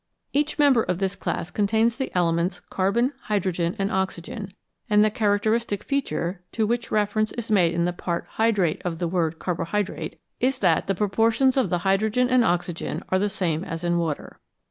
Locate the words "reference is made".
6.89-7.75